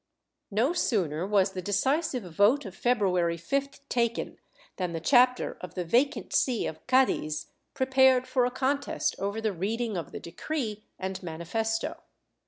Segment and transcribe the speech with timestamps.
[0.01, 0.03] ^
[0.49, 4.39] No sooner was the decisive vote of February 5th taken
[4.77, 9.53] than the chapter of the vacant see of Cadiz prepared for a contest over the
[9.53, 11.97] reading of the decree and mani festo.